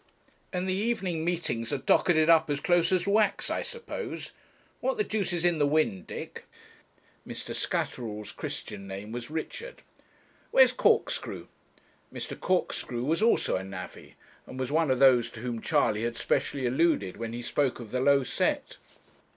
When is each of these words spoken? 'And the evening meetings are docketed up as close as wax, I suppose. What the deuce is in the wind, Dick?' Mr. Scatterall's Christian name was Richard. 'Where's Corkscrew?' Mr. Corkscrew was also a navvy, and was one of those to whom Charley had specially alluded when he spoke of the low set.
'And 0.51 0.67
the 0.67 0.73
evening 0.73 1.23
meetings 1.23 1.71
are 1.71 1.77
docketed 1.77 2.27
up 2.27 2.49
as 2.49 2.59
close 2.59 2.91
as 2.91 3.05
wax, 3.05 3.51
I 3.51 3.61
suppose. 3.61 4.31
What 4.79 4.97
the 4.97 5.03
deuce 5.03 5.31
is 5.31 5.45
in 5.45 5.59
the 5.59 5.67
wind, 5.67 6.07
Dick?' 6.07 6.45
Mr. 7.27 7.53
Scatterall's 7.53 8.31
Christian 8.31 8.87
name 8.87 9.11
was 9.11 9.29
Richard. 9.29 9.83
'Where's 10.49 10.71
Corkscrew?' 10.71 11.45
Mr. 12.11 12.39
Corkscrew 12.39 13.03
was 13.03 13.21
also 13.21 13.57
a 13.57 13.63
navvy, 13.63 14.15
and 14.47 14.59
was 14.59 14.71
one 14.71 14.89
of 14.89 14.97
those 14.97 15.29
to 15.29 15.41
whom 15.41 15.61
Charley 15.61 16.01
had 16.01 16.17
specially 16.17 16.65
alluded 16.65 17.17
when 17.17 17.33
he 17.33 17.43
spoke 17.43 17.79
of 17.79 17.91
the 17.91 18.01
low 18.01 18.23
set. 18.23 18.77